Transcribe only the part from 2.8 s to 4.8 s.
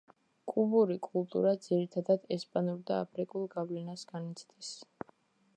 და აფრიკულ გავლენას განიცდის.